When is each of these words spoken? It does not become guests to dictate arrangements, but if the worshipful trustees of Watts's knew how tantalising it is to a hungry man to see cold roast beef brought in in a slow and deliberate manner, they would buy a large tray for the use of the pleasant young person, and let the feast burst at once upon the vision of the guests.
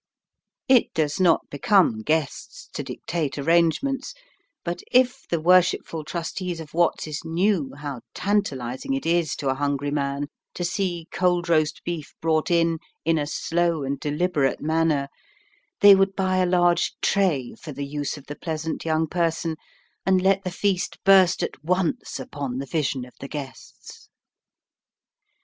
It 0.67 0.91
does 0.95 1.19
not 1.19 1.47
become 1.51 2.01
guests 2.01 2.67
to 2.73 2.81
dictate 2.81 3.37
arrangements, 3.37 4.15
but 4.63 4.81
if 4.91 5.27
the 5.29 5.39
worshipful 5.39 6.03
trustees 6.03 6.59
of 6.59 6.73
Watts's 6.73 7.21
knew 7.23 7.71
how 7.77 8.01
tantalising 8.15 8.95
it 8.95 9.05
is 9.05 9.35
to 9.35 9.49
a 9.49 9.53
hungry 9.53 9.91
man 9.91 10.25
to 10.55 10.63
see 10.65 11.05
cold 11.11 11.47
roast 11.49 11.83
beef 11.85 12.15
brought 12.19 12.49
in 12.49 12.79
in 13.05 13.19
a 13.19 13.27
slow 13.27 13.83
and 13.83 13.99
deliberate 13.99 14.59
manner, 14.59 15.07
they 15.81 15.93
would 15.93 16.15
buy 16.15 16.37
a 16.37 16.47
large 16.47 16.93
tray 17.03 17.53
for 17.61 17.71
the 17.71 17.85
use 17.85 18.17
of 18.17 18.25
the 18.25 18.35
pleasant 18.35 18.83
young 18.83 19.05
person, 19.05 19.55
and 20.03 20.19
let 20.19 20.43
the 20.43 20.49
feast 20.49 20.97
burst 21.03 21.43
at 21.43 21.63
once 21.63 22.19
upon 22.19 22.57
the 22.57 22.65
vision 22.65 23.05
of 23.05 23.13
the 23.19 23.27
guests. 23.27 24.09